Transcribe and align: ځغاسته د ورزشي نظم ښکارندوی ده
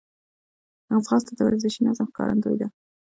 ځغاسته 1.03 1.31
د 1.35 1.39
ورزشي 1.47 1.81
نظم 1.87 2.07
ښکارندوی 2.11 2.55
ده 2.61 2.67